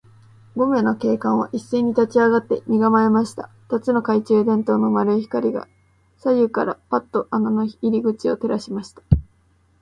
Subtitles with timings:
[0.55, 3.51] 五名の警官はいっせいに立ちあがって、身がまえました。
[3.69, 5.67] 二つの懐中電燈の丸い光が、
[6.17, 9.03] 左右からパッと穴の入り口を照らしました。